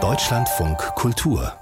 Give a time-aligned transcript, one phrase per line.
[0.00, 1.52] Deutschlandfunk Kultur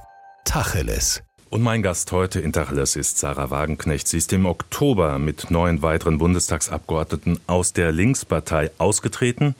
[0.44, 4.06] Tacheles und mein Gast heute in Tacheles ist Sarah Wagenknecht.
[4.06, 9.54] Sie ist im Oktober mit neun weiteren Bundestagsabgeordneten aus der Linkspartei ausgetreten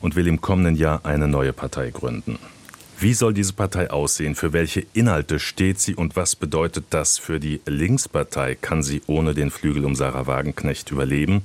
[0.00, 2.38] und will im kommenden Jahr eine neue Partei gründen.
[2.98, 4.34] Wie soll diese Partei aussehen?
[4.34, 8.54] Für welche Inhalte steht sie und was bedeutet das für die Linkspartei?
[8.54, 11.42] Kann sie ohne den Flügel um Sarah Wagenknecht überleben?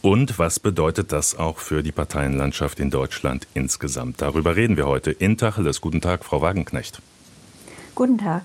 [0.00, 4.20] Und was bedeutet das auch für die Parteienlandschaft in Deutschland insgesamt?
[4.22, 5.80] Darüber reden wir heute in Tacheles.
[5.80, 7.00] Guten Tag, Frau Wagenknecht.
[7.94, 8.44] Guten Tag.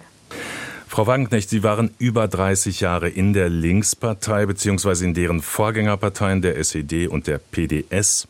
[0.87, 5.05] Frau Wagenknecht, Sie waren über 30 Jahre in der Linkspartei bzw.
[5.05, 8.27] in deren Vorgängerparteien der SED und der PDS.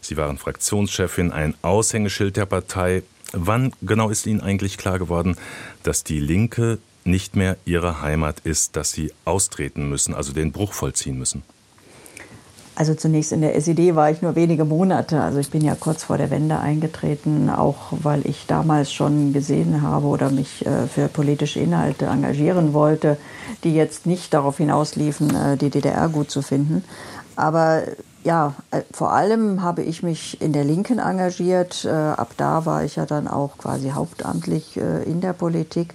[0.00, 3.02] Sie waren Fraktionschefin, ein Aushängeschild der Partei.
[3.32, 5.36] Wann genau ist Ihnen eigentlich klar geworden,
[5.82, 10.72] dass die Linke nicht mehr Ihre Heimat ist, dass Sie austreten müssen, also den Bruch
[10.72, 11.42] vollziehen müssen?
[12.74, 15.20] Also zunächst in der SED war ich nur wenige Monate.
[15.20, 19.82] Also ich bin ja kurz vor der Wende eingetreten, auch weil ich damals schon gesehen
[19.82, 23.18] habe oder mich äh, für politische Inhalte engagieren wollte,
[23.62, 26.82] die jetzt nicht darauf hinausliefen, äh, die DDR gut zu finden.
[27.36, 27.82] Aber
[28.24, 31.84] ja, äh, vor allem habe ich mich in der Linken engagiert.
[31.86, 35.94] Ab da war ich ja dann auch quasi hauptamtlich in der Politik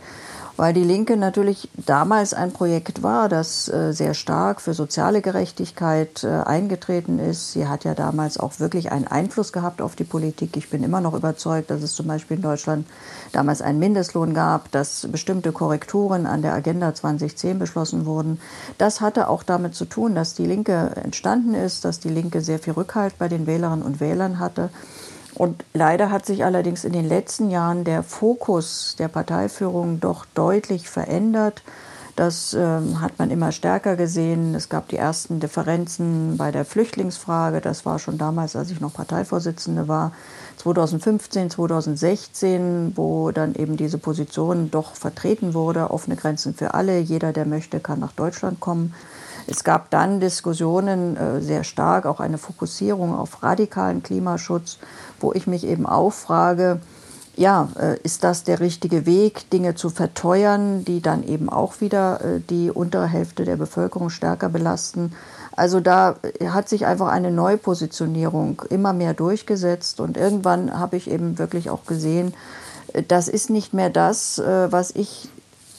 [0.57, 6.23] weil die Linke natürlich damals ein Projekt war, das äh, sehr stark für soziale Gerechtigkeit
[6.23, 7.53] äh, eingetreten ist.
[7.53, 10.57] Sie hat ja damals auch wirklich einen Einfluss gehabt auf die Politik.
[10.57, 12.87] Ich bin immer noch überzeugt, dass es zum Beispiel in Deutschland
[13.31, 18.39] damals einen Mindestlohn gab, dass bestimmte Korrekturen an der Agenda 2010 beschlossen wurden.
[18.79, 22.57] Das hatte auch damit zu tun, dass die Linke entstanden ist, dass die Linke sehr
[22.57, 24.71] viel Rückhalt bei den Wählerinnen und Wählern hatte.
[25.37, 30.89] Und leider hat sich allerdings in den letzten Jahren der Fokus der Parteiführung doch deutlich
[30.89, 31.61] verändert.
[32.15, 34.55] Das ähm, hat man immer stärker gesehen.
[34.55, 37.61] Es gab die ersten Differenzen bei der Flüchtlingsfrage.
[37.61, 40.11] Das war schon damals, als ich noch Parteivorsitzende war,
[40.57, 45.91] 2015, 2016, wo dann eben diese Position doch vertreten wurde.
[45.91, 46.97] Offene Grenzen für alle.
[46.97, 48.95] Jeder, der möchte, kann nach Deutschland kommen.
[49.47, 54.77] Es gab dann Diskussionen äh, sehr stark, auch eine Fokussierung auf radikalen Klimaschutz,
[55.21, 56.81] wo ich mich eben auch frage,
[57.37, 62.19] ja, äh, ist das der richtige Weg, Dinge zu verteuern, die dann eben auch wieder
[62.19, 65.13] äh, die untere Hälfte der Bevölkerung stärker belasten?
[65.55, 66.15] Also da
[66.49, 71.85] hat sich einfach eine Neupositionierung immer mehr durchgesetzt und irgendwann habe ich eben wirklich auch
[71.85, 72.35] gesehen,
[73.07, 75.29] das ist nicht mehr das, was ich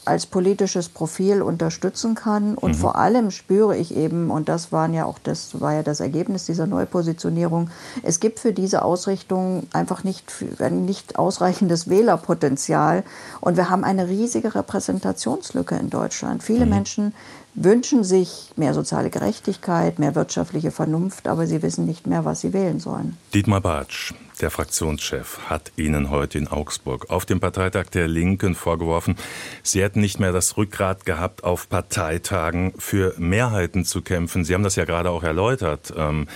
[0.09, 2.55] als politisches Profil unterstützen kann.
[2.55, 2.75] Und mhm.
[2.75, 6.45] vor allem spüre ich eben, und das waren ja auch das war ja das Ergebnis
[6.45, 7.69] dieser Neupositionierung,
[8.03, 10.25] es gibt für diese Ausrichtung einfach nicht,
[10.71, 13.03] nicht ausreichendes Wählerpotenzial.
[13.39, 16.43] Und wir haben eine riesige Repräsentationslücke in Deutschland.
[16.43, 16.71] Viele mhm.
[16.71, 17.13] Menschen
[17.53, 22.53] wünschen sich mehr soziale Gerechtigkeit, mehr wirtschaftliche Vernunft, aber sie wissen nicht mehr, was sie
[22.53, 23.17] wählen sollen.
[23.33, 29.15] Dietmar Bartsch, der Fraktionschef, hat Ihnen heute in Augsburg auf dem Parteitag der Linken vorgeworfen,
[29.63, 34.45] Sie hätten nicht mehr das Rückgrat gehabt, auf Parteitagen für Mehrheiten zu kämpfen.
[34.45, 35.93] Sie haben das ja gerade auch erläutert.
[35.95, 36.27] Ähm,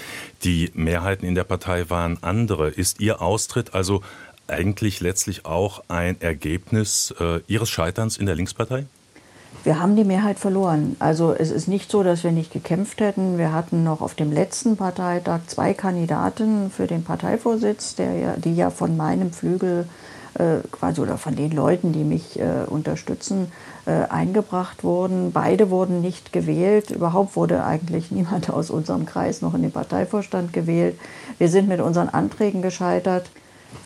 [0.44, 2.70] die Mehrheiten in der Partei waren andere.
[2.70, 4.04] Ist Ihr Austritt also
[4.48, 8.86] eigentlich letztlich auch ein Ergebnis äh, Ihres Scheiterns in der Linkspartei?
[9.64, 10.98] Wir haben die Mehrheit verloren.
[11.00, 13.38] Also es ist nicht so, dass wir nicht gekämpft hätten.
[13.38, 18.70] Wir hatten noch auf dem letzten Parteitag zwei Kandidaten für den Parteivorsitz, der die ja
[18.70, 19.88] von meinem Flügel
[20.34, 23.52] äh, quasi oder von den Leuten, die mich äh, unterstützen,
[23.86, 25.32] äh, eingebracht wurden.
[25.32, 26.90] Beide wurden nicht gewählt.
[26.90, 31.00] Überhaupt wurde eigentlich niemand aus unserem Kreis noch in den Parteivorstand gewählt.
[31.38, 33.30] Wir sind mit unseren Anträgen gescheitert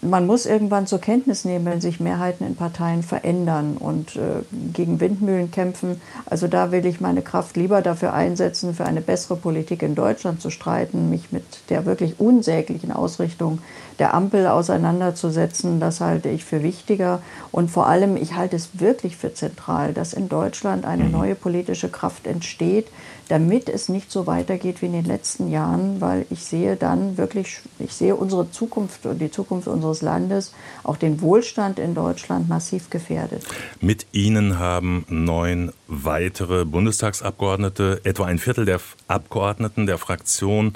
[0.02, 4.44] man muss irgendwann zur Kenntnis nehmen, wenn sich Mehrheiten in Parteien verändern und äh,
[4.74, 6.02] gegen Windmühlen kämpfen.
[6.26, 10.42] Also da will ich meine Kraft lieber dafür einsetzen, für eine bessere Politik in Deutschland
[10.42, 13.60] zu streiten, mich mit der wirklich unsäglichen Ausrichtung
[14.00, 15.80] der Ampel auseinanderzusetzen.
[15.80, 17.22] Das halte ich für wichtiger.
[17.52, 21.12] Und vor allem, ich halte es wirklich für zentral, dass in Deutschland eine mhm.
[21.12, 22.88] neue politische Kraft entsteht,
[23.30, 27.60] damit es nicht so weitergeht wie in den letzten Jahren, weil ich sehe dann wirklich,
[27.80, 30.54] ich sehe unsere Zukunft und die Zukunft unseres Landes,
[30.84, 33.44] auch den Wohlstand in Deutschland massiv gefährdet.
[33.82, 40.74] Mit Ihnen haben neun weitere Bundestagsabgeordnete, etwa ein Viertel der Abgeordneten der Fraktion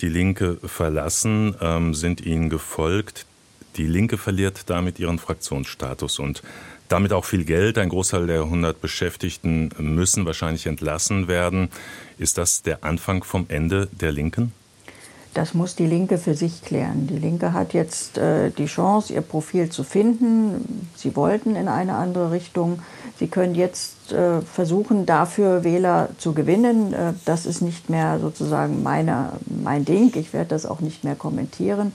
[0.00, 3.26] Die Linke verlassen, ähm, sind Ihnen gefolgt.
[3.76, 6.42] Die Linke verliert damit ihren Fraktionsstatus und
[6.88, 7.78] damit auch viel Geld.
[7.78, 11.68] Ein Großteil der 100 Beschäftigten müssen wahrscheinlich entlassen werden.
[12.18, 14.52] Ist das der Anfang vom Ende der Linken?
[15.34, 17.06] Das muss die Linke für sich klären.
[17.06, 20.88] Die Linke hat jetzt äh, die Chance, ihr Profil zu finden.
[20.96, 22.80] Sie wollten in eine andere Richtung.
[23.18, 26.92] Sie können jetzt äh, versuchen, dafür Wähler zu gewinnen.
[26.92, 30.12] Äh, das ist nicht mehr sozusagen meine, mein Ding.
[30.16, 31.92] Ich werde das auch nicht mehr kommentieren.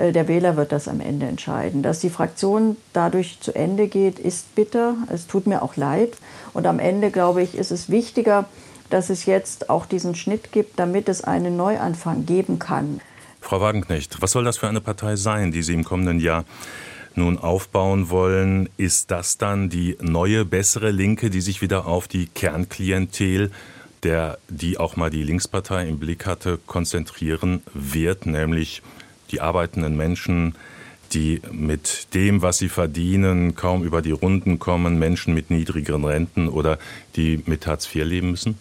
[0.00, 1.82] Äh, der Wähler wird das am Ende entscheiden.
[1.82, 4.96] Dass die Fraktion dadurch zu Ende geht, ist bitter.
[5.12, 6.16] Es tut mir auch leid.
[6.52, 8.48] Und am Ende, glaube ich, ist es wichtiger,
[8.88, 13.00] dass es jetzt auch diesen Schnitt gibt, damit es einen Neuanfang geben kann.
[13.40, 16.44] Frau Wagenknecht, was soll das für eine Partei sein, die Sie im kommenden Jahr
[17.14, 18.68] nun aufbauen wollen?
[18.76, 23.50] Ist das dann die neue, bessere Linke, die sich wieder auf die Kernklientel
[24.02, 28.82] der, die auch mal die Linkspartei im Blick hatte, konzentrieren wird, nämlich
[29.30, 30.54] die arbeitenden Menschen,
[31.12, 36.48] die mit dem, was sie verdienen, kaum über die Runden kommen, Menschen mit niedrigeren Renten
[36.48, 36.78] oder
[37.16, 38.58] die mit Hartz IV leben müssen?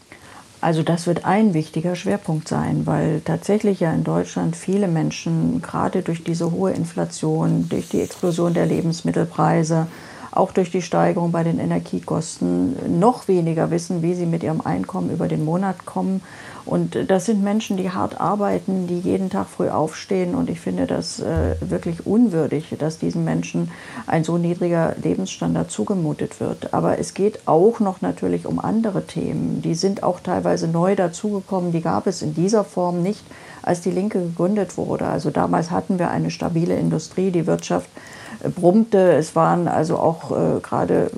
[0.61, 6.01] Also das wird ein wichtiger Schwerpunkt sein, weil tatsächlich ja in Deutschland viele Menschen gerade
[6.01, 9.87] durch diese hohe Inflation, durch die Explosion der Lebensmittelpreise,
[10.31, 15.09] auch durch die Steigerung bei den Energiekosten noch weniger wissen, wie sie mit ihrem Einkommen
[15.09, 16.21] über den Monat kommen.
[16.65, 20.35] Und das sind Menschen, die hart arbeiten, die jeden Tag früh aufstehen.
[20.35, 23.71] Und ich finde das äh, wirklich unwürdig, dass diesen Menschen
[24.05, 26.73] ein so niedriger Lebensstandard zugemutet wird.
[26.73, 29.63] Aber es geht auch noch natürlich um andere Themen.
[29.63, 31.71] Die sind auch teilweise neu dazugekommen.
[31.71, 33.23] Die gab es in dieser Form nicht,
[33.63, 35.07] als die Linke gegründet wurde.
[35.07, 37.89] Also damals hatten wir eine stabile Industrie, die Wirtschaft
[38.55, 39.13] brummte.
[39.13, 41.11] Es waren also auch äh, gerade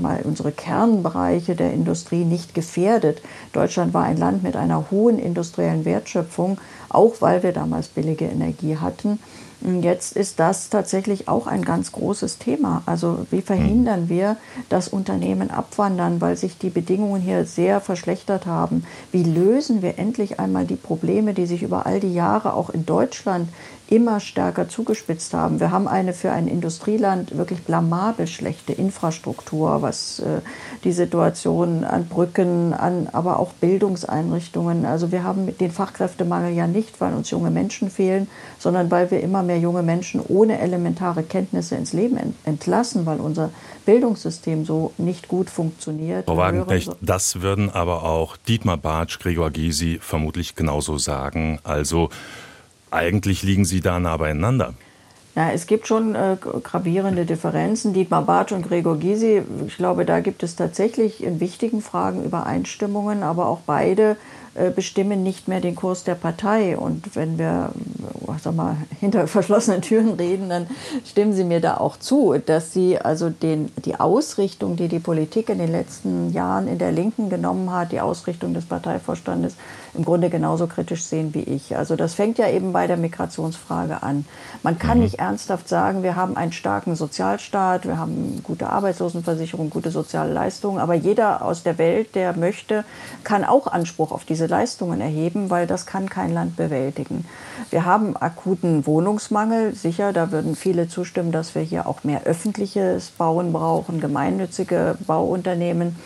[0.00, 3.22] mal, unsere Kernbereiche der Industrie nicht gefährdet.
[3.52, 6.58] Deutschland war ein Land mit einer hohen industriellen Wertschöpfung,
[6.88, 9.18] auch weil wir damals billige Energie hatten.
[9.60, 12.82] Jetzt ist das tatsächlich auch ein ganz großes Thema.
[12.86, 14.36] Also wie verhindern wir,
[14.68, 18.84] dass Unternehmen abwandern, weil sich die Bedingungen hier sehr verschlechtert haben?
[19.10, 22.86] Wie lösen wir endlich einmal die Probleme, die sich über all die Jahre auch in
[22.86, 23.48] Deutschland
[23.90, 25.60] immer stärker zugespitzt haben.
[25.60, 30.40] Wir haben eine für ein Industrieland wirklich blamabel schlechte Infrastruktur, was äh,
[30.84, 34.84] die Situation an Brücken, an aber auch Bildungseinrichtungen.
[34.84, 38.28] Also wir haben den Fachkräftemangel ja nicht, weil uns junge Menschen fehlen,
[38.58, 43.50] sondern weil wir immer mehr junge Menschen ohne elementare Kenntnisse ins Leben entlassen, weil unser
[43.84, 46.26] Bildungssystem so nicht gut funktioniert.
[46.26, 51.58] Frau Wagenknecht, das würden aber auch Dietmar Bartsch, Gregor Gysi vermutlich genauso sagen.
[51.64, 52.10] Also
[52.90, 54.74] eigentlich liegen Sie da nah beieinander.
[55.38, 57.92] Ja, es gibt schon äh, gravierende Differenzen.
[57.92, 63.22] Dietmar Bartsch und Gregor Gysi, ich glaube, da gibt es tatsächlich in wichtigen Fragen Übereinstimmungen,
[63.22, 64.16] aber auch beide
[64.56, 66.76] äh, bestimmen nicht mehr den Kurs der Partei.
[66.76, 67.70] Und wenn wir
[68.42, 70.66] sag mal, hinter verschlossenen Türen reden, dann
[71.04, 75.48] stimmen Sie mir da auch zu, dass Sie also den, die Ausrichtung, die die Politik
[75.48, 79.54] in den letzten Jahren in der Linken genommen hat, die Ausrichtung des Parteivorstandes,
[79.98, 81.76] im Grunde genauso kritisch sehen wie ich.
[81.76, 84.24] Also das fängt ja eben bei der Migrationsfrage an.
[84.62, 85.04] Man kann mhm.
[85.04, 90.78] nicht ernsthaft sagen, wir haben einen starken Sozialstaat, wir haben gute Arbeitslosenversicherung, gute soziale Leistungen,
[90.78, 92.84] aber jeder aus der Welt, der möchte,
[93.24, 97.24] kann auch Anspruch auf diese Leistungen erheben, weil das kann kein Land bewältigen.
[97.70, 103.10] Wir haben akuten Wohnungsmangel, sicher, da würden viele zustimmen, dass wir hier auch mehr öffentliches
[103.10, 105.96] Bauen brauchen, gemeinnützige Bauunternehmen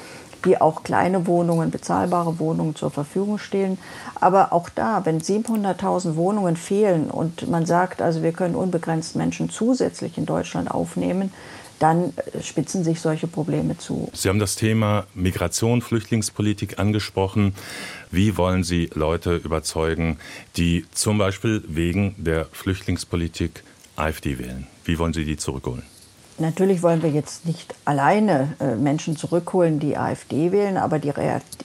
[0.44, 3.78] die auch kleine Wohnungen, bezahlbare Wohnungen zur Verfügung stellen.
[4.14, 9.50] Aber auch da, wenn 700.000 Wohnungen fehlen und man sagt, also wir können unbegrenzt Menschen
[9.50, 11.32] zusätzlich in Deutschland aufnehmen,
[11.82, 14.08] dann spitzen sich solche Probleme zu.
[14.12, 17.54] Sie haben das Thema Migration, Flüchtlingspolitik angesprochen.
[18.12, 20.18] Wie wollen Sie Leute überzeugen,
[20.56, 23.64] die zum Beispiel wegen der Flüchtlingspolitik
[23.96, 24.68] AfD wählen?
[24.84, 25.82] Wie wollen Sie die zurückholen?
[26.38, 31.12] Natürlich wollen wir jetzt nicht alleine äh, Menschen zurückholen, die AfD wählen, aber die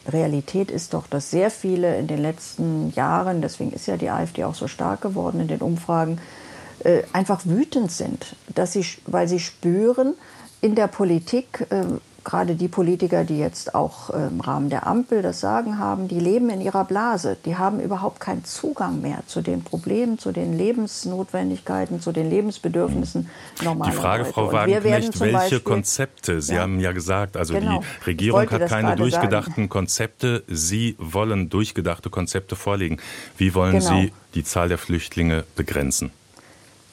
[0.08, 4.44] Realität ist doch, dass sehr viele in den letzten Jahren, deswegen ist ja die AfD
[4.44, 6.20] auch so stark geworden in den Umfragen,
[6.84, 10.14] äh, einfach wütend sind, dass sie, weil sie spüren,
[10.60, 15.22] in der Politik ähm, gerade die Politiker, die jetzt auch äh, im Rahmen der Ampel
[15.22, 17.38] das Sagen haben, die leben in ihrer Blase.
[17.46, 23.30] Die haben überhaupt keinen Zugang mehr zu den Problemen, zu den Lebensnotwendigkeiten, zu den Lebensbedürfnissen
[23.64, 24.34] normaler Die Frage, Leute.
[24.34, 26.42] Frau Wagenknecht, welche Beispiel, Konzepte?
[26.42, 29.70] Sie ja, haben ja gesagt, also genau, die Regierung hat keine durchgedachten sagen.
[29.70, 30.44] Konzepte.
[30.48, 32.98] Sie wollen durchgedachte Konzepte vorlegen.
[33.38, 34.02] Wie wollen genau.
[34.02, 36.12] Sie die Zahl der Flüchtlinge begrenzen?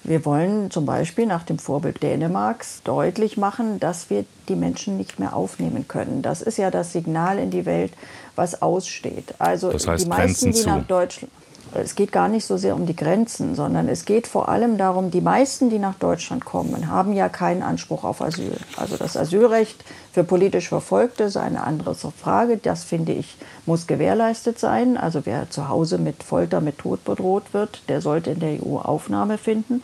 [0.04, 5.18] Wir wollen zum Beispiel nach dem Vorbild Dänemarks deutlich machen, dass wir die Menschen nicht
[5.18, 6.20] mehr aufnehmen können.
[6.20, 7.92] Das ist ja das Signal in die Welt,
[8.36, 9.34] was aussteht.
[9.38, 11.32] Also das heißt, die meisten, Grenzen die nach Deutschland
[11.80, 15.10] es geht gar nicht so sehr um die Grenzen, sondern es geht vor allem darum,
[15.10, 18.56] die meisten, die nach Deutschland kommen, haben ja keinen Anspruch auf Asyl.
[18.76, 22.56] Also das Asylrecht für politisch Verfolgte ist eine andere Frage.
[22.56, 24.96] Das finde ich, muss gewährleistet sein.
[24.96, 28.78] Also wer zu Hause mit Folter, mit Tod bedroht wird, der sollte in der EU
[28.78, 29.82] Aufnahme finden.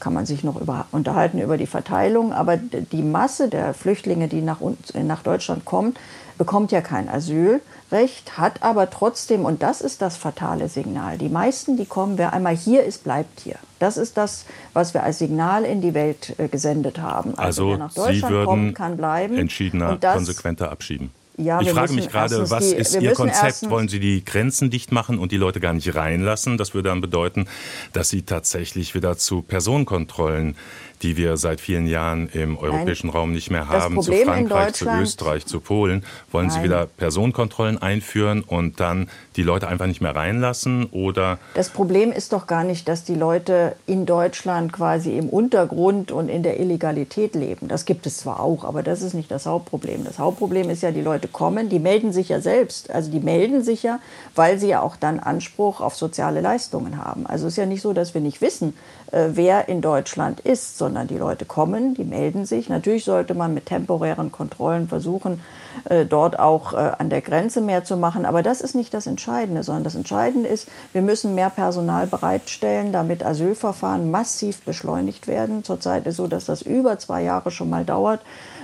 [0.00, 4.42] kann man sich noch über, unterhalten über die Verteilung, aber die Masse der Flüchtlinge, die
[4.42, 4.60] nach,
[4.94, 5.98] nach Deutschland kommt,
[6.38, 11.76] bekommt ja kein Asylrecht, hat aber trotzdem, und das ist das fatale Signal, die meisten,
[11.76, 13.56] die kommen, wer einmal hier ist, bleibt hier.
[13.78, 17.36] Das ist das, was wir als Signal in die Welt äh, gesendet haben.
[17.36, 19.36] Also, also wer nach Deutschland Sie würden kommt, kann bleiben.
[19.36, 21.10] Entschiedener, konsequenter abschieben.
[21.38, 23.70] Ja, ich frage mich gerade, was die, ist Ihr Konzept?
[23.70, 26.58] Wollen Sie die Grenzen dicht machen und die Leute gar nicht reinlassen?
[26.58, 27.46] Das würde dann bedeuten,
[27.92, 30.56] dass Sie tatsächlich wieder zu Personenkontrollen
[31.02, 34.88] die wir seit vielen Jahren im europäischen Nein, Raum nicht mehr haben, zu Frankreich, zu
[34.88, 36.04] Österreich, zu Polen.
[36.32, 36.56] Wollen Nein.
[36.56, 40.86] Sie wieder Personenkontrollen einführen und dann die Leute einfach nicht mehr reinlassen?
[40.86, 46.10] Oder das Problem ist doch gar nicht, dass die Leute in Deutschland quasi im Untergrund
[46.10, 47.68] und in der Illegalität leben.
[47.68, 50.04] Das gibt es zwar auch, aber das ist nicht das Hauptproblem.
[50.04, 52.90] Das Hauptproblem ist ja, die Leute kommen, die melden sich ja selbst.
[52.90, 54.00] Also die melden sich ja,
[54.34, 57.26] weil sie ja auch dann Anspruch auf soziale Leistungen haben.
[57.26, 58.74] Also es ist ja nicht so, dass wir nicht wissen,
[59.10, 62.68] wer in Deutschland ist, sondern die Leute kommen, die melden sich.
[62.68, 65.40] Natürlich sollte man mit temporären Kontrollen versuchen,
[65.84, 68.24] äh, dort auch äh, an der Grenze mehr zu machen.
[68.24, 72.92] Aber das ist nicht das Entscheidende, sondern das Entscheidende ist, wir müssen mehr Personal bereitstellen,
[72.92, 75.64] damit Asylverfahren massiv beschleunigt werden.
[75.64, 78.20] Zurzeit ist so, dass das über zwei Jahre schon mal dauert.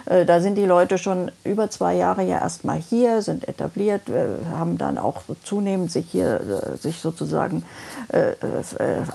[0.06, 4.02] Äh, da sind die Leute schon über zwei Jahre ja erstmal hier, sind etabliert,
[4.52, 7.64] haben dann auch zunehmend sich hier sich sozusagen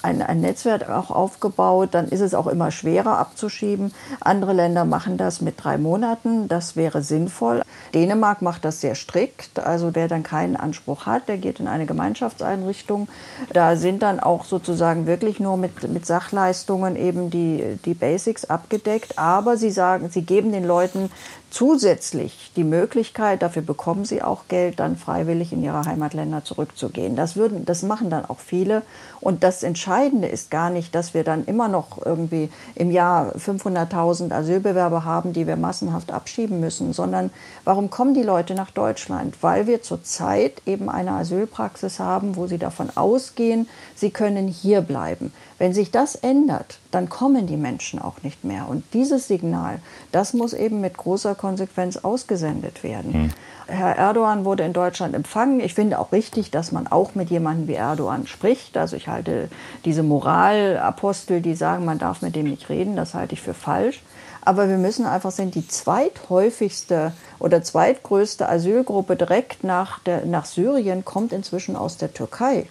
[0.02, 1.90] ein, ein Netzwerk auch aufgebaut.
[1.92, 3.94] Dann ist es auch immer schwerer abzuschieben.
[4.22, 6.48] Andere Länder machen das mit drei Monaten.
[6.48, 7.62] Das wäre sinnvoll.
[7.94, 9.60] Dänemark macht das sehr strikt.
[9.60, 13.10] Also wer dann keinen Anspruch hat, der geht in eine Gemeinschaftseinrichtung.
[13.52, 19.20] Da sind dann auch sozusagen wirklich nur mit, mit Sachleistungen eben die, die Basics abgedeckt.
[19.20, 21.12] Aber sie sagen, sie geben den Leuten
[21.50, 27.16] zusätzlich die Möglichkeit, dafür bekommen sie auch Geld, dann freiwillig in ihre Heimatländer zurückzugehen.
[27.16, 28.84] Das, würden, das machen dann auch viele.
[29.22, 34.32] Und das Entscheidende ist gar nicht, dass wir dann immer noch irgendwie im Jahr 500.000
[34.32, 37.32] Asylbewerber haben, die wir massenhaft abschieben müssen, sondern
[37.66, 39.36] warum kommen die Leute nach Deutschland?
[39.42, 45.34] Weil wir zurzeit eben eine Asylpraxis haben, wo sie davon ausgehen, sie können hier bleiben.
[45.60, 48.68] Wenn sich das ändert, dann kommen die Menschen auch nicht mehr.
[48.70, 49.82] Und dieses Signal,
[50.14, 53.14] das muss eben mit großer Konsequenz ausgesendet werden.
[53.14, 53.30] Hm.
[53.68, 55.60] Herr Erdogan wurde in Deutschland empfangen.
[55.60, 58.78] Ich finde auch richtig, dass man auch mit jemandem wie Erdogan spricht.
[58.78, 59.50] Also ich halte
[59.86, 64.02] diese Moralapostel, die sagen, man darf mit dem nicht reden, das halte ich für falsch.
[64.42, 71.06] Aber wir müssen einfach sehen, die zweithäufigste oder zweitgrößte Asylgruppe direkt nach, der, nach Syrien
[71.06, 72.68] kommt inzwischen aus der Türkei.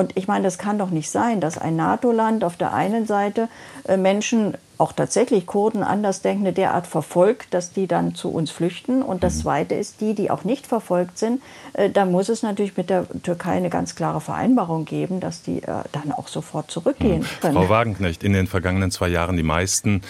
[0.00, 3.50] Und ich meine, das kann doch nicht sein, dass ein NATO-Land auf der einen Seite
[3.86, 9.02] äh, Menschen, auch tatsächlich Kurden, Andersdenkende derart verfolgt, dass die dann zu uns flüchten.
[9.02, 9.40] Und das mhm.
[9.42, 11.42] Zweite ist, die, die auch nicht verfolgt sind,
[11.74, 15.62] äh, da muss es natürlich mit der Türkei eine ganz klare Vereinbarung geben, dass die
[15.62, 17.40] äh, dann auch sofort zurückgehen mhm.
[17.42, 17.54] können.
[17.56, 20.00] Frau Wagenknecht, in den vergangenen zwei Jahren die meisten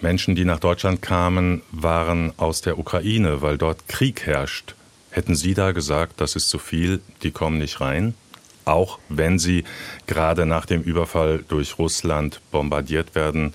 [0.00, 4.76] Menschen, die nach Deutschland kamen, waren aus der Ukraine, weil dort Krieg herrscht.
[5.10, 8.14] Hätten Sie da gesagt, das ist zu viel, die kommen nicht rein?
[8.66, 9.64] Auch wenn sie
[10.06, 13.54] gerade nach dem Überfall durch Russland bombardiert werden,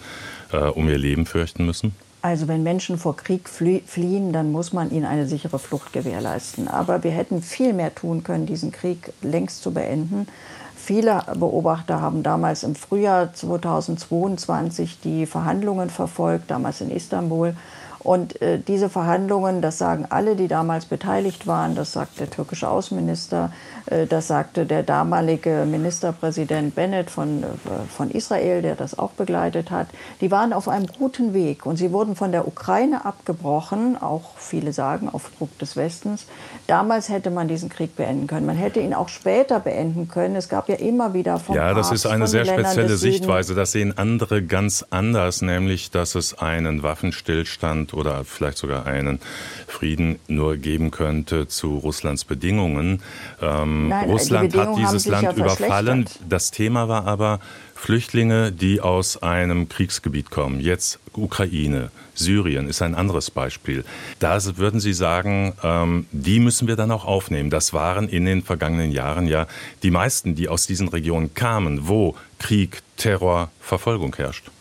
[0.52, 1.94] äh, um ihr Leben fürchten müssen?
[2.24, 6.68] Also wenn Menschen vor Krieg fliehen, dann muss man ihnen eine sichere Flucht gewährleisten.
[6.68, 10.28] Aber wir hätten viel mehr tun können, diesen Krieg längst zu beenden.
[10.76, 17.56] Viele Beobachter haben damals im Frühjahr 2022 die Verhandlungen verfolgt, damals in Istanbul.
[18.04, 22.68] Und äh, diese Verhandlungen, das sagen alle, die damals beteiligt waren, das sagt der türkische
[22.68, 23.52] Außenminister,
[23.86, 27.46] äh, das sagte der damalige Ministerpräsident Bennett von, äh,
[27.96, 29.88] von Israel, der das auch begleitet hat,
[30.20, 34.74] die waren auf einem guten Weg und sie wurden von der Ukraine abgebrochen, auch viele
[34.74, 36.26] sagen auf Druck des Westens.
[36.66, 38.48] Damals hätte man diesen Krieg beenden können.
[38.48, 40.36] Man hätte ihn auch später beenden können.
[40.36, 43.54] Es gab ja immer wieder von Ja, das Papst, ist eine sehr spezielle Sichtweise.
[43.54, 49.20] Das sehen andere ganz anders, nämlich dass es einen Waffenstillstand oder vielleicht sogar einen
[49.68, 53.02] Frieden nur geben könnte zu Russlands Bedingungen.
[53.42, 56.06] Ähm, Nein, Russland hat dieses Land ja überfallen.
[56.28, 57.40] Das Thema war aber
[57.82, 60.60] Flüchtlinge, die aus einem Kriegsgebiet kommen.
[60.60, 63.84] Jetzt Ukraine, Syrien ist ein anderes Beispiel.
[64.20, 67.50] Da würden Sie sagen, ähm, die müssen wir dann auch aufnehmen.
[67.50, 69.48] Das waren in den vergangenen Jahren ja
[69.82, 74.52] die meisten, die aus diesen Regionen kamen, wo Krieg, Terror, Verfolgung herrscht.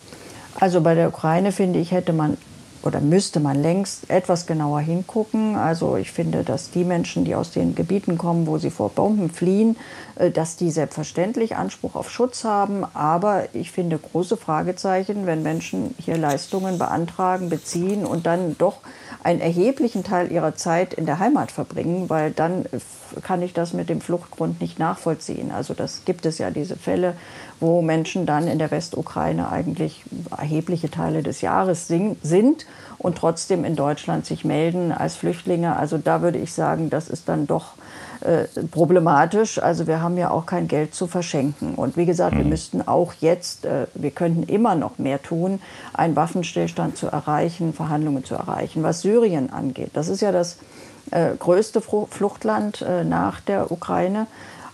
[0.55, 2.39] Also bei der Ukraine finde ich, hätte man
[2.83, 5.57] oder müsste man längst etwas genauer hingucken.
[5.57, 9.31] Also ich finde, dass die Menschen, die aus den Gebieten kommen, wo sie vor Bomben
[9.31, 9.77] fliehen,
[10.17, 12.85] äh, dass die selbstverständlich Anspruch auf Schutz haben.
[12.95, 18.79] Aber ich finde große Fragezeichen, wenn Menschen hier Leistungen beantragen, beziehen und dann doch
[19.23, 22.65] einen erheblichen Teil ihrer Zeit in der Heimat verbringen, weil dann
[23.23, 25.51] kann ich das mit dem Fluchtgrund nicht nachvollziehen.
[25.51, 27.15] Also das gibt es ja diese Fälle,
[27.61, 30.03] wo Menschen dann in der Westukraine eigentlich
[30.37, 32.67] erhebliche Teile des Jahres sind
[32.99, 35.77] und trotzdem in Deutschland sich melden als Flüchtlinge.
[35.77, 37.75] Also da würde ich sagen, das ist dann doch
[38.21, 39.59] äh, problematisch.
[39.63, 41.75] Also wir haben ja auch kein Geld zu verschenken.
[41.75, 42.39] Und wie gesagt, mhm.
[42.39, 45.61] wir müssten auch jetzt, äh, wir könnten immer noch mehr tun,
[45.95, 48.83] einen Waffenstillstand zu erreichen, Verhandlungen zu erreichen.
[48.83, 50.59] Was Syrien angeht, das ist ja das
[51.11, 54.27] äh, größte Fluchtland äh, nach der Ukraine.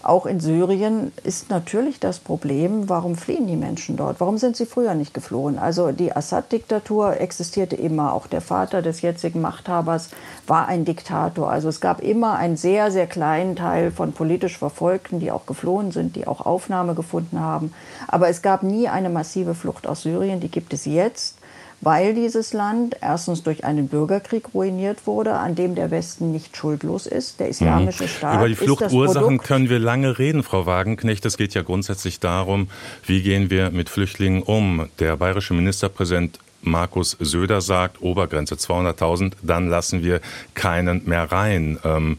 [0.06, 4.20] Auch in Syrien ist natürlich das Problem, warum fliehen die Menschen dort?
[4.20, 5.58] Warum sind sie früher nicht geflohen?
[5.58, 8.12] Also die Assad-Diktatur existierte immer.
[8.12, 10.10] Auch der Vater des jetzigen Machthabers
[10.46, 11.50] war ein Diktator.
[11.50, 15.90] Also es gab immer einen sehr, sehr kleinen Teil von politisch Verfolgten, die auch geflohen
[15.90, 17.74] sind, die auch Aufnahme gefunden haben.
[18.06, 20.38] Aber es gab nie eine massive Flucht aus Syrien.
[20.38, 21.36] Die gibt es jetzt
[21.80, 27.06] weil dieses Land erstens durch einen Bürgerkrieg ruiniert wurde, an dem der Westen nicht schuldlos
[27.06, 27.38] ist.
[27.38, 28.08] Der islamische mhm.
[28.08, 28.36] Staat.
[28.36, 31.24] Über die Fluchtursachen können wir lange reden, Frau Wagenknecht.
[31.26, 32.68] Es geht ja grundsätzlich darum,
[33.04, 34.88] wie gehen wir mit Flüchtlingen um.
[34.98, 40.20] Der bayerische Ministerpräsident Markus Söder sagt, Obergrenze 200.000, dann lassen wir
[40.54, 41.78] keinen mehr rein.
[41.84, 42.18] Ähm,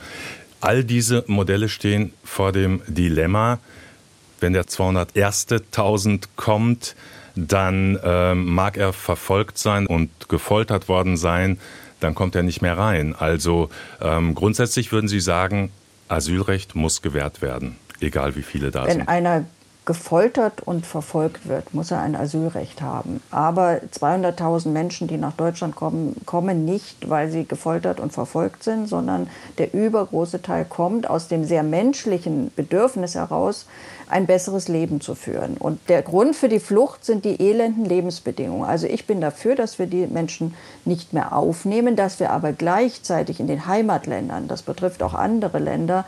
[0.62, 3.60] all diese Modelle stehen vor dem Dilemma,
[4.40, 6.96] wenn der 201.000 kommt,
[7.38, 11.60] dann ähm, mag er verfolgt sein und gefoltert worden sein,
[12.00, 13.16] dann kommt er nicht mehr rein.
[13.18, 13.70] Also
[14.02, 15.72] ähm, grundsätzlich würden Sie sagen,
[16.08, 19.02] Asylrecht muss gewährt werden, egal wie viele da Wenn sind.
[19.02, 19.46] Wenn einer
[19.88, 23.24] gefoltert und verfolgt wird, muss er ein Asylrecht haben.
[23.32, 28.88] Aber 200.000 Menschen, die nach Deutschland kommen, kommen nicht, weil sie gefoltert und verfolgt sind,
[28.88, 33.66] sondern der übergroße Teil kommt aus dem sehr menschlichen Bedürfnis heraus,
[34.10, 35.56] ein besseres Leben zu führen.
[35.56, 38.68] Und der Grund für die Flucht sind die elenden Lebensbedingungen.
[38.68, 40.54] Also ich bin dafür, dass wir die Menschen
[40.84, 46.06] nicht mehr aufnehmen, dass wir aber gleichzeitig in den Heimatländern, das betrifft auch andere Länder,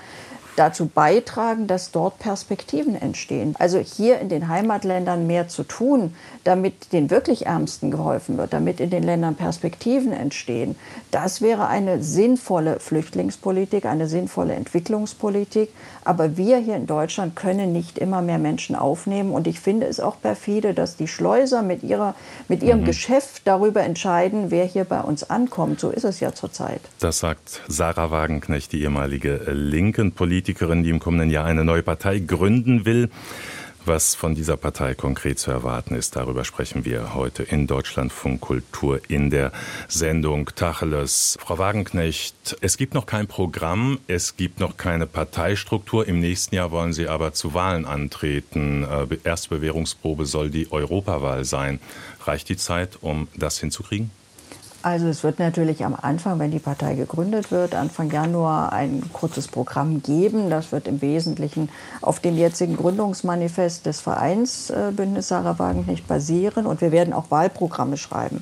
[0.56, 3.56] dazu beitragen, dass dort Perspektiven entstehen.
[3.60, 6.13] Also hier in den Heimatländern mehr zu tun,
[6.44, 10.75] damit den wirklich Ärmsten geholfen wird, damit in den Ländern Perspektiven entstehen.
[11.12, 15.70] Das wäre eine sinnvolle Flüchtlingspolitik, eine sinnvolle Entwicklungspolitik.
[16.03, 19.32] Aber wir hier in Deutschland können nicht immer mehr Menschen aufnehmen.
[19.32, 22.15] Und ich finde es auch perfide, dass die Schleuser mit, ihrer,
[22.48, 22.86] mit ihrem mhm.
[22.86, 25.79] Geschäft darüber entscheiden, wer hier bei uns ankommt.
[25.79, 26.82] So ist es ja zurzeit.
[27.00, 32.19] Das sagt Sarah Wagenknecht, die ehemalige linken Politikerin, die im kommenden Jahr eine neue Partei
[32.19, 33.10] gründen will.
[33.84, 39.02] Was von dieser Partei konkret zu erwarten ist, darüber sprechen wir heute in Deutschlandfunk Kultur
[39.10, 39.52] in der
[39.89, 41.38] Sendung Tacheles.
[41.41, 46.08] Frau Wagenknecht, es gibt noch kein Programm, es gibt noch keine Parteistruktur.
[46.08, 48.86] Im nächsten Jahr wollen Sie aber zu Wahlen antreten.
[48.86, 51.82] Äh, erste Bewährungsprobe soll die Europawahl sein.
[52.23, 54.10] Reicht die Zeit, um das hinzukriegen?
[54.82, 59.50] Also es wird natürlich am Anfang, wenn die Partei gegründet wird, Anfang Januar ein kurzes
[59.50, 60.50] Programm geben.
[60.50, 61.68] Das wird im Wesentlichen
[62.02, 67.30] auf dem jetzigen Gründungsmanifest des Vereins äh, Bündnis Sarah Wagenknecht basieren und wir werden auch
[67.30, 68.42] Wahlprogramme schreiben.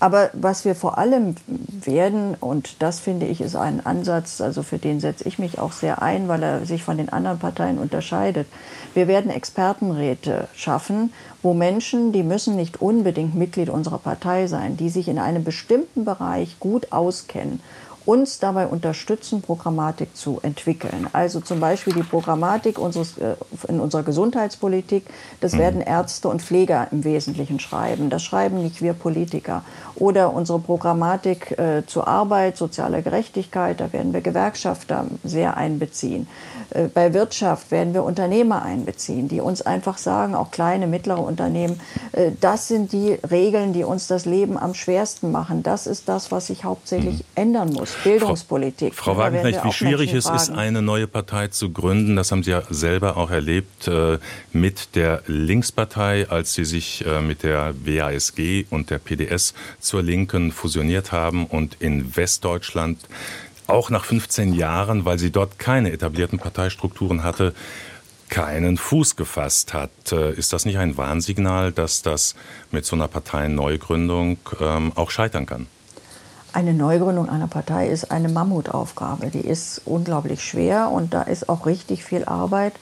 [0.00, 4.78] Aber was wir vor allem werden, und das finde ich ist ein Ansatz, also für
[4.78, 8.46] den setze ich mich auch sehr ein, weil er sich von den anderen Parteien unterscheidet.
[8.94, 14.88] Wir werden Expertenräte schaffen, wo Menschen, die müssen nicht unbedingt Mitglied unserer Partei sein, die
[14.88, 17.60] sich in einem bestimmten Bereich gut auskennen
[18.06, 21.08] uns dabei unterstützen, Programmatik zu entwickeln.
[21.12, 23.34] Also zum Beispiel die Programmatik unseres, äh,
[23.68, 25.06] in unserer Gesundheitspolitik,
[25.40, 25.58] das mhm.
[25.58, 28.10] werden Ärzte und Pfleger im Wesentlichen schreiben.
[28.10, 29.62] Das schreiben nicht wir Politiker.
[29.94, 36.26] Oder unsere Programmatik äh, zur Arbeit, sozialer Gerechtigkeit, da werden wir Gewerkschafter sehr einbeziehen.
[36.70, 41.80] Äh, bei Wirtschaft werden wir Unternehmer einbeziehen, die uns einfach sagen, auch kleine, mittlere Unternehmen,
[42.12, 45.62] äh, das sind die Regeln, die uns das Leben am schwersten machen.
[45.62, 47.24] Das ist das, was sich hauptsächlich mhm.
[47.34, 47.94] ändern muss.
[48.04, 48.94] Bildungspolitik.
[48.94, 52.50] Frau, Frau Wagenknecht, wie schwierig es ist, eine neue Partei zu gründen, das haben Sie
[52.50, 54.18] ja selber auch erlebt äh,
[54.52, 61.12] mit der Linkspartei, als Sie sich mit der WASG und der PDS zur Linken fusioniert
[61.12, 62.98] haben und in Westdeutschland
[63.70, 67.54] auch nach 15 Jahren, weil sie dort keine etablierten Parteistrukturen hatte,
[68.28, 69.90] keinen Fuß gefasst hat.
[70.12, 72.34] Äh, ist das nicht ein Warnsignal, dass das
[72.70, 75.66] mit so einer Parteienneugründung ähm, auch scheitern kann?
[76.52, 79.28] Eine Neugründung einer Partei ist eine Mammutaufgabe.
[79.28, 82.72] Die ist unglaublich schwer und da ist auch richtig viel Arbeit.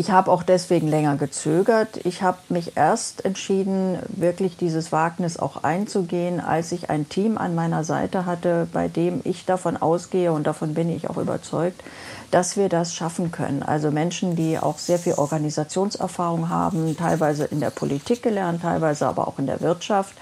[0.00, 2.00] Ich habe auch deswegen länger gezögert.
[2.06, 7.54] Ich habe mich erst entschieden, wirklich dieses Wagnis auch einzugehen, als ich ein Team an
[7.54, 11.82] meiner Seite hatte, bei dem ich davon ausgehe und davon bin ich auch überzeugt,
[12.30, 13.62] dass wir das schaffen können.
[13.62, 19.28] Also Menschen, die auch sehr viel Organisationserfahrung haben, teilweise in der Politik gelernt, teilweise aber
[19.28, 20.14] auch in der Wirtschaft.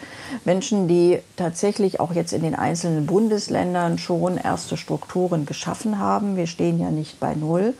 [0.45, 6.35] Menschen, die tatsächlich auch jetzt in den einzelnen Bundesländern schon erste Strukturen geschaffen haben.
[6.35, 7.75] Wir stehen ja nicht bei Null,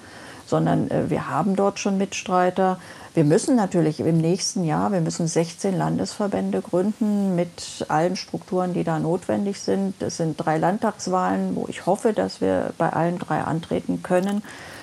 [0.49, 2.79] sondern äh, wir haben dort schon Mitstreiter.
[3.15, 8.85] Wir müssen natürlich im nächsten Jahr, wir müssen 16 Landesverbände gründen mit allen Strukturen, die
[8.85, 10.01] da notwendig sind.
[10.03, 14.43] Es sind drei Landtagswahlen, wo ich hoffe, dass wir bei allen drei antreten können.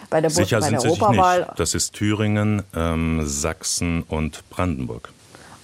[0.09, 1.39] Bei der, Sicher bei der sind Europawahl.
[1.39, 1.59] Nicht.
[1.59, 5.09] Das ist Thüringen, ähm, Sachsen und Brandenburg.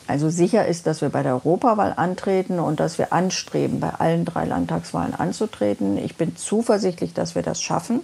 [0.07, 4.25] Also sicher ist, dass wir bei der Europawahl antreten und dass wir anstreben, bei allen
[4.25, 5.97] drei Landtagswahlen anzutreten.
[5.97, 8.01] Ich bin zuversichtlich, dass wir das schaffen.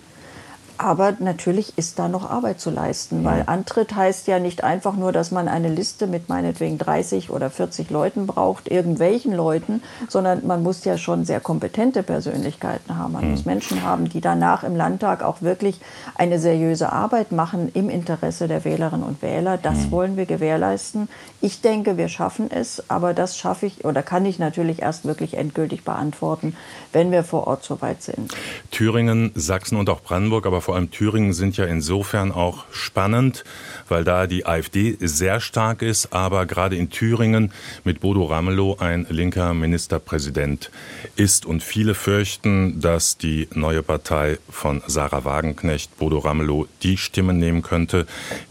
[0.78, 5.12] Aber natürlich ist da noch Arbeit zu leisten, weil Antritt heißt ja nicht einfach nur,
[5.12, 10.62] dass man eine Liste mit meinetwegen 30 oder 40 Leuten braucht, irgendwelchen Leuten, sondern man
[10.62, 13.14] muss ja schon sehr kompetente Persönlichkeiten haben.
[13.14, 13.32] Man mhm.
[13.32, 15.80] muss Menschen haben, die danach im Landtag auch wirklich
[16.16, 19.58] eine seriöse Arbeit machen im Interesse der Wählerinnen und Wähler.
[19.58, 19.92] Das mhm.
[19.92, 21.10] wollen wir gewährleisten.
[21.42, 25.36] Ich denke, wir schaffen es, aber das schaffe ich oder kann ich natürlich erst wirklich
[25.36, 26.56] endgültig beantworten,
[26.94, 28.36] wenn wir vor Ort soweit sind.
[28.72, 33.46] Thüringen, Sachsen und auch Brandenburg, aber vor allem Thüringen sind ja insofern auch spannend,
[33.88, 37.54] weil da die AfD sehr stark ist, aber gerade in Thüringen
[37.86, 40.70] mit Bodo Ramelow ein linker Ministerpräsident
[41.16, 41.46] ist.
[41.46, 47.62] Und viele fürchten, dass die neue Partei von Sarah Wagenknecht, Bodo Ramelow, die Stimmen nehmen
[47.62, 48.06] könnte,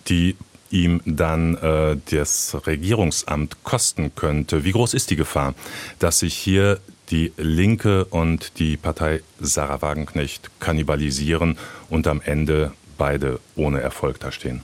[0.08, 0.36] die
[0.70, 4.64] ihm dann äh, das Regierungsamt kosten könnte.
[4.64, 5.54] Wie groß ist die Gefahr,
[5.98, 13.40] dass sich hier die Linke und die Partei Sarah Wagenknecht kannibalisieren und am Ende beide
[13.54, 14.62] ohne Erfolg dastehen?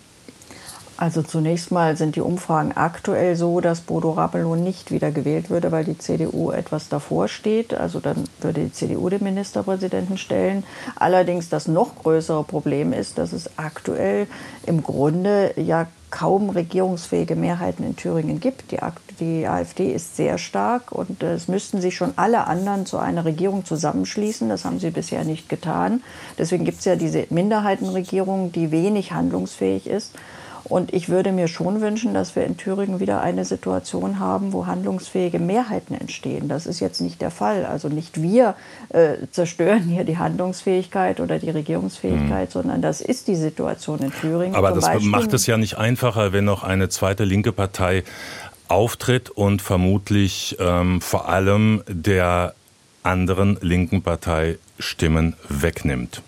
[1.02, 5.72] Also zunächst mal sind die Umfragen aktuell so, dass Bodo Ramelow nicht wieder gewählt würde,
[5.72, 7.74] weil die CDU etwas davor steht.
[7.74, 10.62] Also dann würde die CDU den Ministerpräsidenten stellen.
[10.94, 14.28] Allerdings das noch größere Problem ist, dass es aktuell
[14.64, 18.70] im Grunde ja kaum regierungsfähige Mehrheiten in Thüringen gibt.
[18.70, 18.78] Die,
[19.18, 23.64] die, AfD ist sehr stark und es müssten sich schon alle anderen zu einer Regierung
[23.64, 24.48] zusammenschließen.
[24.48, 26.00] Das haben sie bisher nicht getan.
[26.38, 30.12] Deswegen gibt es ja diese Minderheitenregierung, die wenig handlungsfähig ist.
[30.72, 34.64] Und ich würde mir schon wünschen, dass wir in Thüringen wieder eine Situation haben, wo
[34.66, 36.48] handlungsfähige Mehrheiten entstehen.
[36.48, 37.66] Das ist jetzt nicht der Fall.
[37.66, 38.54] Also nicht wir
[38.88, 42.52] äh, zerstören hier die Handlungsfähigkeit oder die Regierungsfähigkeit, mhm.
[42.52, 44.54] sondern das ist die Situation in Thüringen.
[44.54, 48.02] Aber das Beispiel macht es ja nicht einfacher, wenn noch eine zweite linke Partei
[48.68, 52.54] auftritt und vermutlich ähm, vor allem der
[53.02, 56.22] anderen linken Partei Stimmen wegnimmt.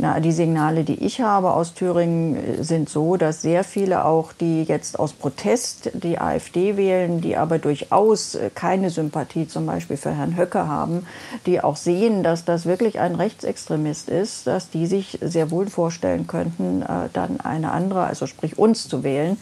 [0.00, 4.32] Na, die Signale, die ich habe aus Thüringen, äh, sind so, dass sehr viele auch,
[4.32, 9.96] die jetzt aus Protest die AfD wählen, die aber durchaus äh, keine Sympathie zum Beispiel
[9.96, 11.04] für Herrn Höcke haben,
[11.46, 16.28] die auch sehen, dass das wirklich ein Rechtsextremist ist, dass die sich sehr wohl vorstellen
[16.28, 19.36] könnten, äh, dann eine andere, also sprich uns zu wählen.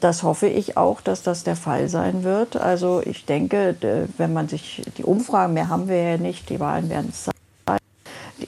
[0.00, 2.54] Das hoffe ich auch, dass das der Fall sein wird.
[2.54, 3.74] Also ich denke,
[4.18, 7.33] wenn man sich die Umfragen, mehr haben wir ja nicht, die Wahlen werden es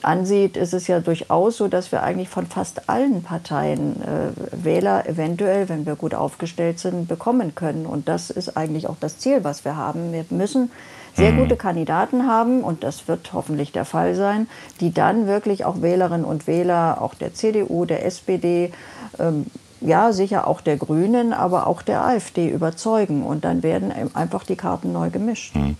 [0.01, 5.07] ansieht, ist es ja durchaus so, dass wir eigentlich von fast allen Parteien äh, Wähler
[5.07, 7.85] eventuell, wenn wir gut aufgestellt sind, bekommen können.
[7.85, 10.11] Und das ist eigentlich auch das Ziel, was wir haben.
[10.11, 10.71] Wir müssen
[11.13, 11.39] sehr mhm.
[11.39, 14.47] gute Kandidaten haben, und das wird hoffentlich der Fall sein,
[14.79, 18.71] die dann wirklich auch Wählerinnen und Wähler, auch der CDU, der SPD,
[19.19, 19.47] ähm,
[19.81, 23.23] ja, sicher auch der Grünen, aber auch der AfD überzeugen.
[23.23, 25.53] Und dann werden einfach die Karten neu gemischt.
[25.55, 25.75] Hm.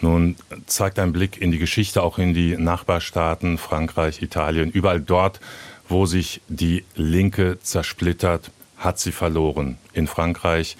[0.00, 0.36] Nun
[0.66, 5.40] zeigt ein Blick in die Geschichte, auch in die Nachbarstaaten, Frankreich, Italien, überall dort,
[5.88, 9.76] wo sich die Linke zersplittert, hat sie verloren.
[9.92, 10.76] In Frankreich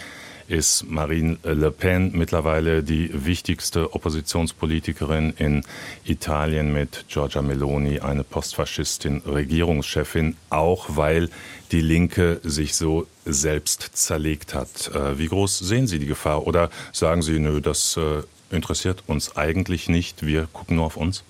[0.50, 5.62] ist Marine Le Pen mittlerweile die wichtigste Oppositionspolitikerin in
[6.04, 11.30] Italien mit Giorgia Meloni, eine Postfaschistin, Regierungschefin, auch weil
[11.70, 14.90] die Linke sich so selbst zerlegt hat.
[14.92, 16.46] Äh, wie groß sehen Sie die Gefahr?
[16.46, 21.22] Oder sagen Sie, nö, das äh, interessiert uns eigentlich nicht, wir gucken nur auf uns?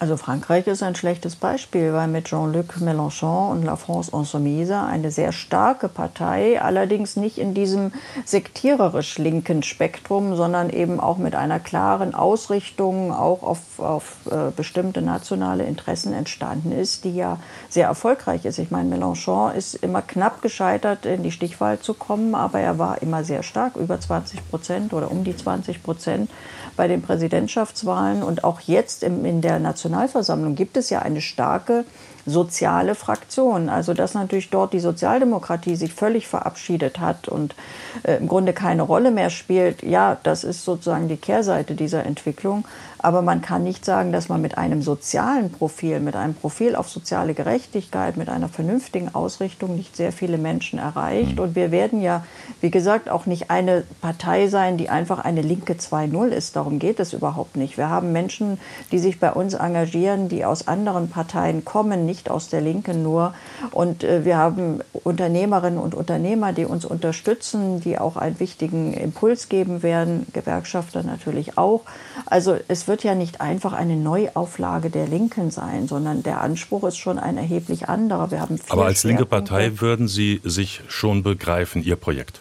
[0.00, 5.10] Also Frankreich ist ein schlechtes Beispiel, weil mit Jean-Luc Mélenchon und La France Insoumise eine
[5.10, 7.90] sehr starke Partei, allerdings nicht in diesem
[8.24, 15.02] sektiererisch linken Spektrum, sondern eben auch mit einer klaren Ausrichtung auch auf, auf äh, bestimmte
[15.02, 18.60] nationale Interessen entstanden ist, die ja sehr erfolgreich ist.
[18.60, 23.02] Ich meine, Mélenchon ist immer knapp gescheitert, in die Stichwahl zu kommen, aber er war
[23.02, 26.30] immer sehr stark, über 20 Prozent oder um die 20 Prozent
[26.78, 31.84] bei den Präsidentschaftswahlen und auch jetzt in der Nationalversammlung gibt es ja eine starke
[32.28, 33.68] soziale Fraktion.
[33.68, 37.54] Also dass natürlich dort die Sozialdemokratie sich völlig verabschiedet hat und
[38.02, 42.64] äh, im Grunde keine Rolle mehr spielt, ja, das ist sozusagen die Kehrseite dieser Entwicklung.
[43.00, 46.88] Aber man kann nicht sagen, dass man mit einem sozialen Profil, mit einem Profil auf
[46.88, 51.36] soziale Gerechtigkeit, mit einer vernünftigen Ausrichtung nicht sehr viele Menschen erreicht.
[51.36, 51.42] Mhm.
[51.42, 52.24] Und wir werden ja,
[52.60, 56.56] wie gesagt, auch nicht eine Partei sein, die einfach eine linke 2.0 ist.
[56.56, 57.78] Darum geht es überhaupt nicht.
[57.78, 58.58] Wir haben Menschen,
[58.90, 63.34] die sich bei uns engagieren, die aus anderen Parteien kommen, nicht aus der Linken nur.
[63.70, 69.48] Und äh, wir haben Unternehmerinnen und Unternehmer, die uns unterstützen, die auch einen wichtigen Impuls
[69.48, 71.82] geben werden, Gewerkschafter natürlich auch.
[72.26, 76.98] Also es wird ja nicht einfach eine Neuauflage der Linken sein, sondern der Anspruch ist
[76.98, 78.30] schon ein erheblich anderer.
[78.30, 82.40] Wir haben Aber als linke Partei würden Sie sich schon begreifen, Ihr Projekt?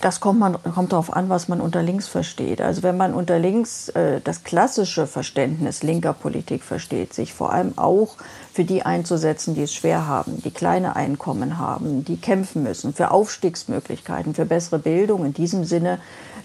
[0.00, 2.60] Das kommt, man, kommt darauf an, was man unter links versteht.
[2.60, 7.76] Also wenn man unter links äh, das klassische Verständnis linker Politik versteht, sich vor allem
[7.76, 8.16] auch
[8.56, 13.10] für die einzusetzen, die es schwer haben, die kleine Einkommen haben, die kämpfen müssen, für
[13.10, 15.26] Aufstiegsmöglichkeiten, für bessere Bildung.
[15.26, 15.98] In diesem Sinne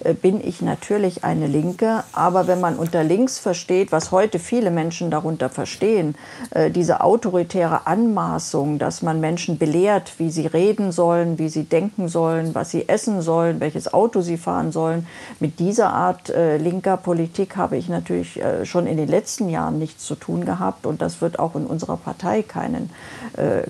[0.03, 2.03] äh, bin ich natürlich eine Linke.
[2.13, 6.15] Aber wenn man unter links versteht, was heute viele Menschen darunter verstehen,
[6.51, 12.07] äh, diese autoritäre Anmaßung, dass man Menschen belehrt, wie sie reden sollen, wie sie denken
[12.07, 15.07] sollen, was sie essen sollen, welches Auto sie fahren sollen,
[15.39, 20.05] mit dieser Art äh, linker Politik habe ich natürlich schon in den letzten Jahren nichts
[20.05, 20.85] zu tun gehabt.
[20.85, 22.89] Und das wird auch in unserer Partei keinen,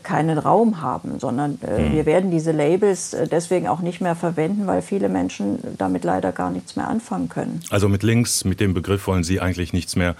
[0.03, 1.93] keinen Raum haben, sondern mhm.
[1.93, 6.31] wir werden diese Labels deswegen auch nicht mehr verwenden, weil viele Menschen damit leider leider
[6.31, 7.61] gar nichts mehr anfangen können.
[7.69, 10.15] Also mit links, mit dem Begriff wollen Sie eigentlich nichts mehr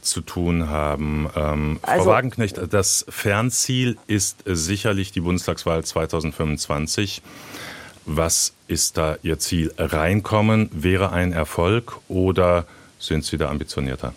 [0.00, 1.28] zu tun haben.
[1.36, 7.22] Ähm, also, Frau Wagenknecht, das Fernziel ist sicherlich die Bundestagswahl 2025.
[8.04, 9.72] Was ist da Ihr Ziel?
[9.78, 12.64] Reinkommen wäre ein Erfolg oder
[12.98, 14.12] sind Sie da ambitionierter?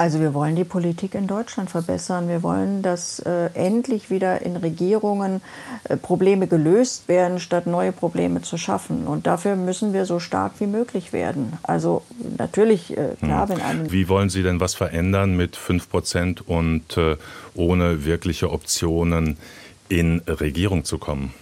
[0.00, 2.26] Also wir wollen die Politik in Deutschland verbessern.
[2.26, 5.42] Wir wollen, dass äh, endlich wieder in Regierungen
[5.84, 9.06] äh, Probleme gelöst werden, statt neue Probleme zu schaffen.
[9.06, 11.52] Und dafür müssen wir so stark wie möglich werden.
[11.62, 12.00] Also
[12.38, 13.48] natürlich, äh, klar, hm.
[13.50, 13.92] wenn einem...
[13.92, 17.18] Wie wollen Sie denn was verändern mit 5 Prozent und äh,
[17.54, 19.36] ohne wirkliche Optionen
[19.90, 21.34] in Regierung zu kommen?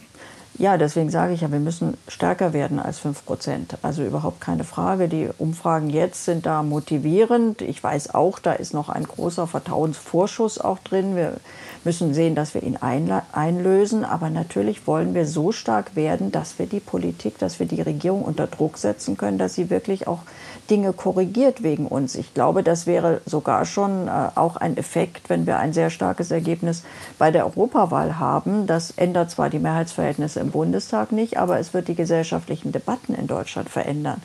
[0.58, 3.78] Ja, deswegen sage ich ja, wir müssen stärker werden als 5 Prozent.
[3.82, 5.08] Also überhaupt keine Frage.
[5.08, 7.62] Die Umfragen jetzt sind da motivierend.
[7.62, 11.14] Ich weiß auch, da ist noch ein großer Vertrauensvorschuss auch drin.
[11.14, 11.36] Wir
[11.84, 14.04] müssen sehen, dass wir ihn einlösen.
[14.04, 18.22] Aber natürlich wollen wir so stark werden, dass wir die Politik, dass wir die Regierung
[18.22, 20.22] unter Druck setzen können, dass sie wirklich auch
[20.70, 22.14] Dinge korrigiert wegen uns.
[22.14, 26.30] Ich glaube, das wäre sogar schon äh, auch ein Effekt, wenn wir ein sehr starkes
[26.30, 26.82] Ergebnis
[27.18, 28.66] bei der Europawahl haben.
[28.66, 33.26] Das ändert zwar die Mehrheitsverhältnisse im Bundestag nicht, aber es wird die gesellschaftlichen Debatten in
[33.26, 34.22] Deutschland verändern.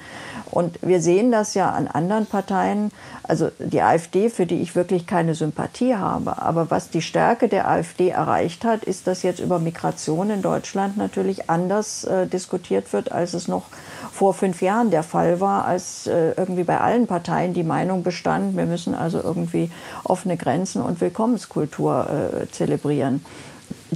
[0.51, 2.91] Und wir sehen das ja an anderen Parteien,
[3.23, 6.41] also die AfD, für die ich wirklich keine Sympathie habe.
[6.41, 10.95] Aber was die Stärke der AfD erreicht hat, ist, dass jetzt über Migration in Deutschland
[10.97, 13.63] natürlich anders äh, diskutiert wird, als es noch
[14.11, 18.55] vor fünf Jahren der Fall war, als äh, irgendwie bei allen Parteien die Meinung bestand,
[18.55, 19.71] wir müssen also irgendwie
[20.03, 22.07] offene Grenzen und Willkommenskultur
[22.43, 23.25] äh, zelebrieren.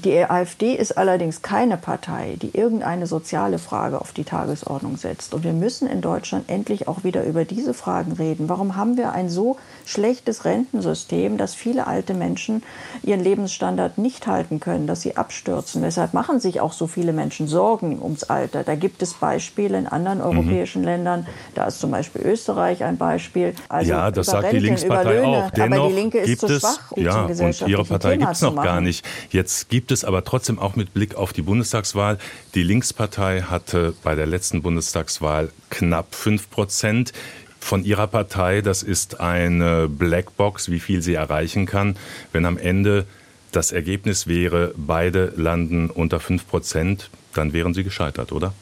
[0.04, 5.34] Die AfD ist allerdings keine Partei, die irgendeine soziale Frage auf die Tagesordnung setzt.
[5.34, 8.48] Und wir müssen in Deutschland endlich auch wieder über diese Fragen reden.
[8.48, 12.62] Warum haben wir ein so schlechtes Rentensystem, dass viele alte Menschen
[13.02, 15.82] ihren Lebensstandard nicht halten können, dass sie abstürzen?
[15.82, 18.64] Weshalb machen sich auch so viele Menschen Sorgen ums Alter?
[18.64, 20.26] Da gibt es Beispiele in anderen mhm.
[20.26, 20.88] europäischen mhm.
[20.88, 21.28] Ländern.
[21.56, 23.56] Da ist zum Beispiel Österreich ein Beispiel.
[23.68, 25.50] Also ja, das sagt Renten, die Linkspartei auch.
[25.52, 28.56] Dennoch aber die Linke ist zu schwach, um ja, und ihre Partei gibt es noch
[28.56, 29.04] gar nicht.
[29.32, 32.18] Jetzt gibt es aber trotzdem auch mit Blick auf die Bundestagswahl.
[32.56, 37.14] Die Linkspartei hatte bei der letzten Bundestagswahl knapp 5 Prozent
[37.60, 38.62] von ihrer Partei.
[38.62, 41.98] Das ist eine Blackbox, wie viel sie erreichen kann.
[42.32, 43.06] Wenn am Ende
[43.52, 48.54] das Ergebnis wäre, beide landen unter 5 Prozent, dann wären sie gescheitert, oder?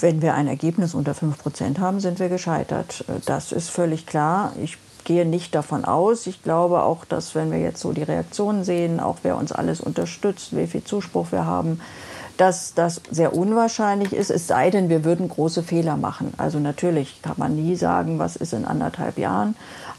[0.00, 3.04] Wenn wir ein Ergebnis unter 5 Prozent haben, sind wir gescheitert.
[3.26, 4.54] Das ist völlig klar.
[4.62, 6.26] Ich gehe nicht davon aus.
[6.26, 9.80] Ich glaube auch, dass wenn wir jetzt so die Reaktionen sehen, auch wer uns alles
[9.80, 11.80] unterstützt, wie viel Zuspruch wir haben,
[12.36, 16.34] dass das sehr unwahrscheinlich ist, es sei denn, wir würden große Fehler machen.
[16.36, 19.54] Also natürlich kann man nie sagen, was ist in anderthalb Jahren.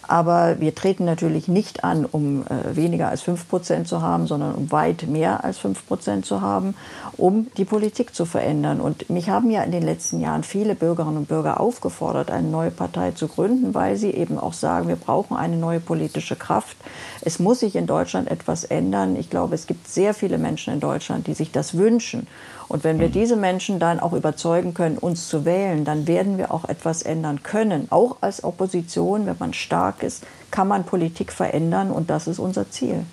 [0.07, 4.55] Aber wir treten natürlich nicht an, um äh, weniger als 5 Prozent zu haben, sondern
[4.55, 6.75] um weit mehr als 5 Prozent zu haben,
[7.17, 8.81] um die Politik zu verändern.
[8.81, 12.71] Und mich haben ja in den letzten Jahren viele Bürgerinnen und Bürger aufgefordert, eine neue
[12.71, 16.77] Partei zu gründen, weil sie eben auch sagen, wir brauchen eine neue politische Kraft.
[17.21, 19.15] Es muss sich in Deutschland etwas ändern.
[19.15, 22.27] Ich glaube, es gibt sehr viele Menschen in Deutschland, die sich das wünschen.
[22.67, 26.51] Und wenn wir diese Menschen dann auch überzeugen können, uns zu wählen, dann werden wir
[26.51, 27.87] auch etwas ändern können.
[27.91, 32.69] Auch als Opposition, wenn man stark ist, kann man Politik verändern und das ist unser
[32.69, 33.05] Ziel.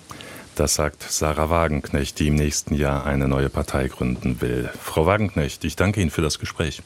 [0.55, 4.69] Das sagt Sarah Wagenknecht, die im nächsten Jahr eine neue Partei gründen will.
[4.79, 6.83] Frau Wagenknecht, ich danke Ihnen für das Gespräch.